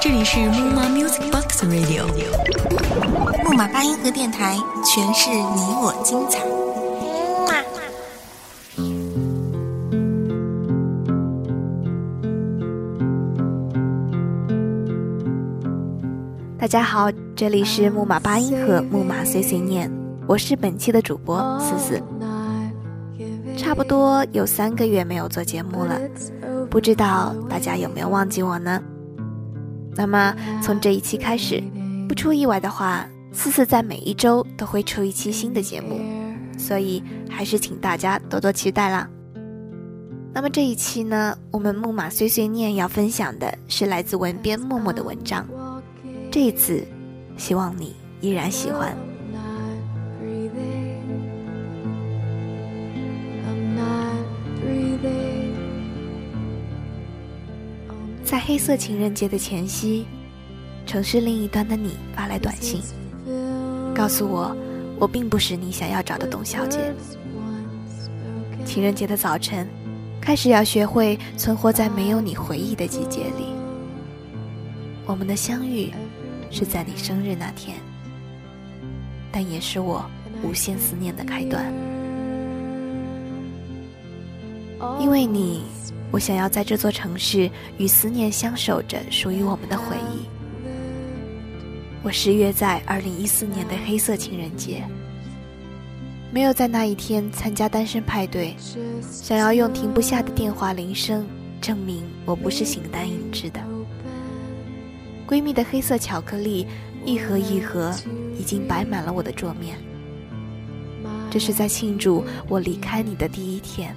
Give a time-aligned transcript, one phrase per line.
[0.00, 2.04] 这里是木马 Music Box Radio，
[3.44, 6.40] 木马八音盒电台，诠释你我精彩。
[16.58, 19.88] 大家好，这里是木马八音盒木马碎碎念，
[20.26, 22.02] 我是本期的主播思思。
[23.56, 26.00] 差不多有三个月没有做节目了，
[26.70, 28.80] 不知道大家有没有忘记我呢？
[29.96, 31.60] 那么从这一期开始，
[32.08, 36.00] 不出意外的话，思思在每一周都会出一期新的节目，
[36.56, 39.08] 所以还是请大家多多期待啦。
[40.32, 45.44] 那么这一期呢，我们木马碎碎念要分享的是来自文编默默的文章。
[46.30, 46.86] 这一次，
[47.36, 48.96] 希望你依然喜欢。
[58.30, 60.06] 在黑色情人节的前夕，
[60.86, 62.80] 城市另一端的你发来短信，
[63.92, 64.56] 告诉我，
[65.00, 66.78] 我并不是你想要找的董小姐。
[68.64, 69.66] 情人节的早晨，
[70.20, 73.46] 开始要学会存活在没有你回忆的季节里。
[75.06, 75.92] 我们的相遇。
[76.52, 77.76] 是在你生日那天，
[79.30, 80.04] 但也是我
[80.42, 81.72] 无限思念的开端。
[84.98, 85.62] 因为你，
[86.10, 90.26] 我想要在这座城市与思念相守着属于我们的回忆。
[92.02, 94.82] 我失约在二零一四年的黑色情人节，
[96.32, 98.56] 没有在那一天参加单身派对，
[99.10, 101.26] 想要用停不下的电话铃声
[101.60, 103.60] 证明我不是形单影只的。
[105.28, 106.66] 闺蜜的黑色巧克力，
[107.04, 107.94] 一盒一盒，
[108.38, 109.76] 已经摆满了我的桌面。
[111.30, 113.94] 这是在庆祝我离开你的第一天，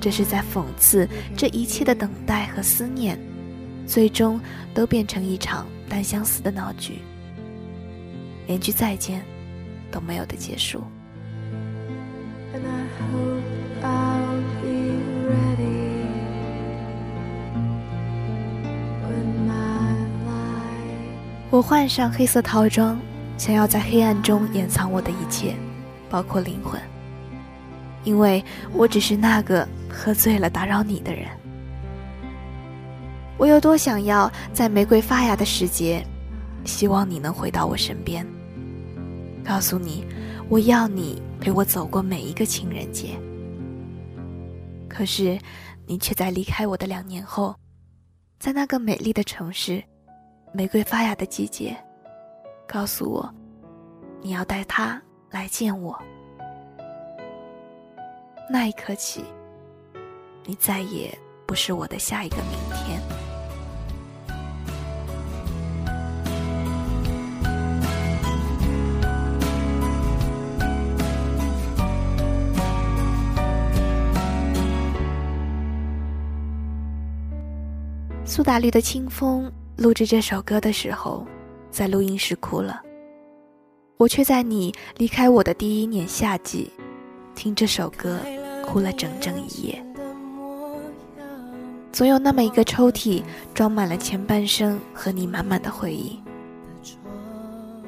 [0.00, 3.18] 这是在讽刺这一切的等待和思念，
[3.86, 4.40] 最终
[4.74, 6.98] 都变成一场单相思的闹剧，
[8.46, 9.22] 连句再见
[9.90, 10.82] 都没有的结束。
[21.50, 22.98] 我换上黑色套装，
[23.36, 25.54] 想要在黑暗中掩藏我的一切，
[26.08, 26.80] 包括灵魂。
[28.04, 31.28] 因为我只是那个喝醉了打扰你的人。
[33.38, 36.04] 我有多想要在玫瑰发芽的时节，
[36.64, 38.26] 希望你能回到我身边，
[39.44, 40.04] 告诉你
[40.48, 43.18] 我要你陪我走过每一个情人节。
[44.88, 45.38] 可是，
[45.86, 47.56] 你却在离开我的两年后，
[48.38, 49.82] 在那个美丽的城市。
[50.54, 51.74] 玫瑰发芽的季节，
[52.68, 53.34] 告诉我，
[54.20, 55.98] 你要带它来见我。
[58.52, 59.24] 那一刻起，
[60.44, 61.10] 你再也
[61.46, 63.00] 不是我的下一个明天。
[78.26, 79.50] 苏打绿的清风。
[79.78, 81.26] 录制这首歌的时候，
[81.70, 82.82] 在录音室哭了。
[83.96, 86.70] 我却在你离开我的第一年夏季，
[87.34, 88.20] 听这首歌
[88.62, 89.84] 哭了整整一夜。
[91.92, 96.18] 总有那么一个抽屉，装满了前半生和你满满的回忆。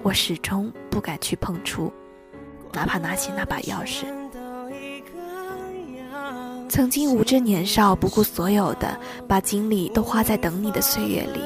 [0.02, 1.90] 我始终不敢去碰触，
[2.72, 4.04] 哪怕拿起那把钥匙。
[6.68, 11.40] 曾经无知年少，不顾所有的，把精力都花在等你的岁月里，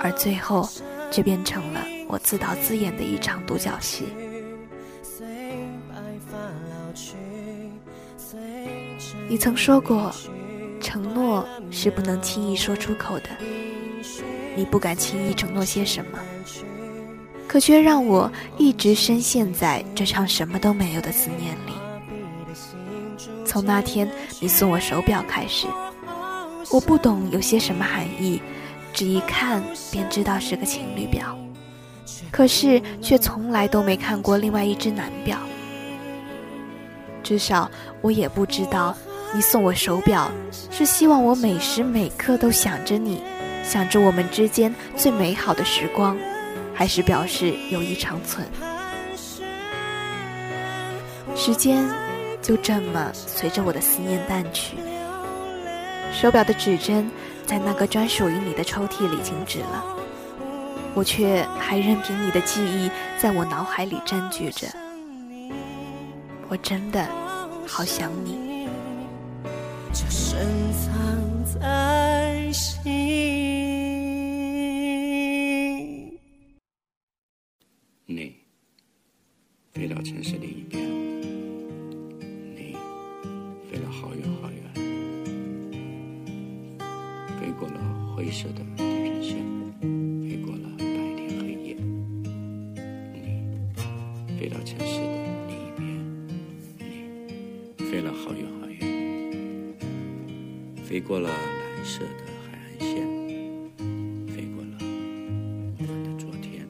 [0.00, 0.68] 而最后，
[1.10, 4.04] 却变成了我自导自演的一场独角戏。
[9.32, 10.14] 你曾说过，
[10.78, 13.30] 承诺是不能轻易说出口的，
[14.54, 16.18] 你不敢轻易承诺些什么，
[17.48, 21.72] 可却让我一直深陷在这场什么都没有的思念里。
[23.46, 24.06] 从那天
[24.38, 25.66] 你送我手表开始，
[26.70, 28.38] 我不懂有些什么含义，
[28.92, 31.34] 只一看便知道是个情侣表，
[32.30, 35.38] 可是却从来都没看过另外一只男表。
[37.22, 37.70] 至少
[38.02, 38.94] 我也不知道，
[39.34, 40.30] 你送我手表
[40.70, 43.22] 是希望我每时每刻都想着你，
[43.64, 46.16] 想着我们之间最美好的时光，
[46.74, 48.46] 还是表示友谊长存。
[51.34, 51.84] 时间。
[52.42, 54.76] 就这么随着我的思念淡去，
[56.12, 57.08] 手表的指针
[57.46, 59.84] 在那个专属于你的抽屉里静止了，
[60.92, 64.66] 我却还任凭你的记忆在我脑海里占据着。
[66.48, 67.06] 我真的
[67.64, 68.41] 好想你。
[69.92, 72.80] 就深藏在心。
[78.06, 78.34] 你
[79.70, 80.82] 飞到城市另一边，
[82.56, 82.74] 你
[83.70, 84.62] 飞了好远好远，
[87.38, 89.36] 飞过了灰色的地平线，
[90.22, 90.84] 飞过了白
[91.16, 91.76] 天黑夜。
[93.12, 93.16] 你
[94.40, 95.84] 飞到城市的另一边，
[96.78, 98.46] 你飞了好远，
[100.92, 102.06] 飞过了蓝色的
[102.44, 102.92] 海岸线，
[104.28, 104.76] 飞过了
[105.78, 106.68] 我们的昨天。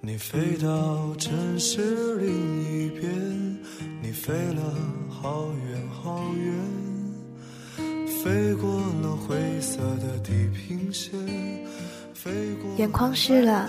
[0.00, 2.30] 你飞到城市另
[2.62, 3.10] 一边，
[4.00, 4.72] 你飞了
[5.10, 6.54] 好远好远，
[8.22, 8.70] 飞过
[9.02, 11.10] 了灰色的地平线，
[12.14, 12.30] 飞
[12.62, 13.68] 过眼眶湿了，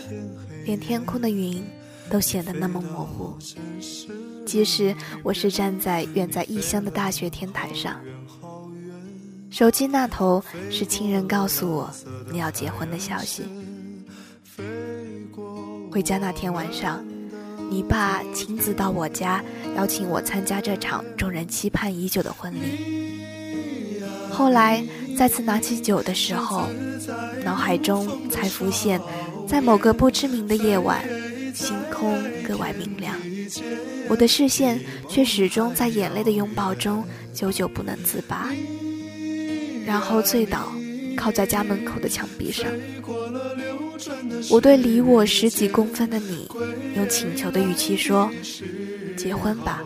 [0.65, 1.63] 连天空的云
[2.09, 3.37] 都显得那么模糊。
[4.45, 7.99] 即使我是站在远在异乡的大学天台上，
[9.49, 11.89] 手机那头是亲人告诉我
[12.31, 13.43] 你要结婚的消息。
[15.89, 17.03] 回家那天晚上，
[17.69, 19.43] 你爸亲自到我家
[19.77, 22.59] 邀请我参加这场众人期盼已久的婚礼。
[24.29, 24.83] 后来
[25.15, 26.67] 再次拿起酒的时候，
[27.45, 28.99] 脑海中才浮现，
[29.47, 31.03] 在某个不知名的夜晚，
[31.53, 33.15] 星空格外明亮，
[34.09, 38.49] 我的视线却始终在眼泪的拥抱中久久不能自拔，
[39.85, 40.73] 然后醉倒，
[41.15, 42.65] 靠在家门口的墙壁上。
[44.49, 46.49] 我对离我十几公分的你，
[46.95, 48.29] 用请求的语气说
[49.15, 49.81] ：“结婚吧，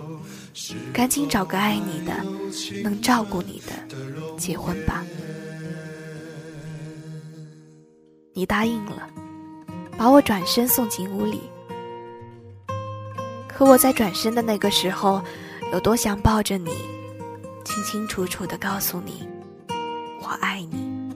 [0.93, 2.13] 赶紧找个爱你的、
[2.81, 3.73] 能照顾你的，
[4.37, 5.05] 结婚吧。”
[8.33, 9.09] 你答应了，
[9.97, 11.41] 把我转身送进屋里。
[13.47, 15.21] 可我在转身的那个时候，
[15.73, 16.71] 有多想抱着你，
[17.65, 19.27] 清清楚楚的告诉你，
[20.21, 21.06] 我爱你。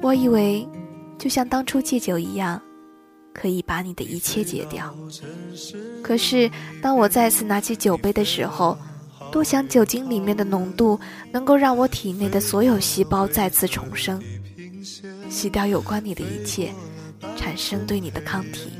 [0.00, 0.66] 我以为，
[1.18, 2.60] 就像当初戒酒一样，
[3.34, 4.94] 可以把你的一切戒掉。
[6.02, 6.50] 可是，
[6.80, 8.78] 当我再次拿起酒杯的时候，
[9.32, 10.98] 多想酒精里面的浓度
[11.32, 14.22] 能够让我体内的所有细胞再次重生，
[15.28, 16.72] 洗掉有关你的一切，
[17.36, 18.70] 产生对你的抗体。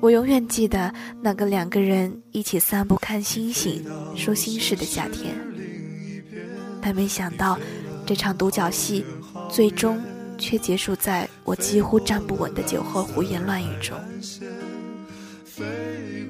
[0.00, 3.84] 我永远记得那个两个人一起散步看星星、
[4.16, 5.34] 说心事的夏天，
[6.80, 7.58] 但没想到
[8.06, 9.04] 这场独角戏。
[9.48, 10.00] 最终
[10.38, 13.98] 却结束在我几乎站不稳的酒后胡言乱语中。
[15.44, 15.64] 飞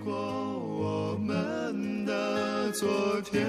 [0.04, 2.88] 过我们的昨
[3.22, 3.44] 天，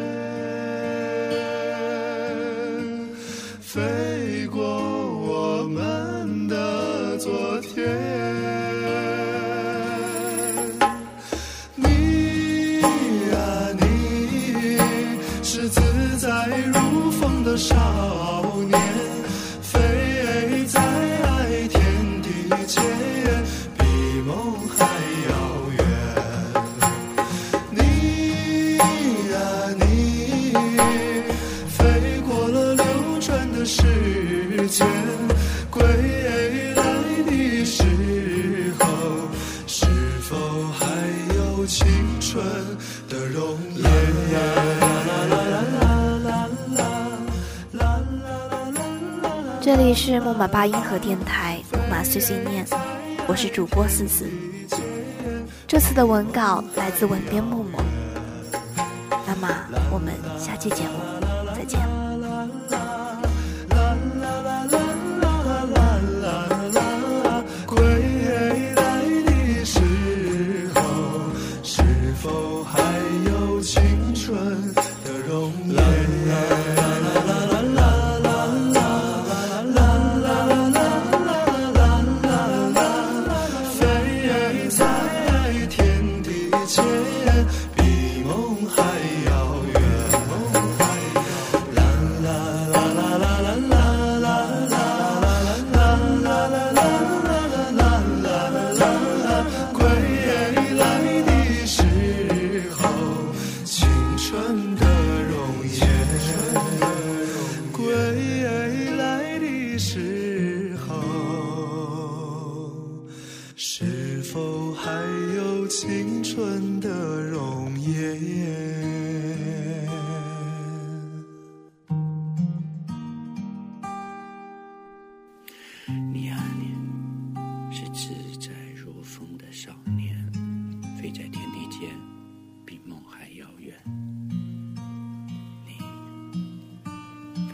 [17.57, 17.75] 少
[18.67, 18.79] 年。
[19.61, 20.79] 飞在
[21.69, 21.81] 天
[22.21, 22.27] 地
[22.65, 22.83] 间，
[23.77, 23.83] 比
[24.25, 24.31] 梦
[24.69, 24.85] 还
[25.29, 25.33] 遥
[25.77, 25.79] 远。
[27.71, 27.79] 你
[29.33, 29.35] 啊
[29.79, 30.53] 你，
[31.69, 31.77] 飞
[32.27, 32.83] 过了流
[33.19, 33.81] 转的时
[34.67, 34.87] 间，
[35.71, 36.37] 归来
[37.25, 37.31] 的
[37.65, 37.83] 时
[38.79, 38.85] 候，
[39.65, 39.85] 是
[40.21, 40.35] 否
[40.73, 40.85] 还
[41.35, 41.87] 有青
[42.19, 42.43] 春
[43.09, 44.96] 的容颜？
[49.67, 52.65] 这里是木马八音盒电台，木马碎碎念，
[53.27, 54.25] 我是主播思思。
[55.67, 57.77] 这次的文稿来自文编木木。
[59.27, 59.49] 那么
[59.91, 61.26] 我们下期节目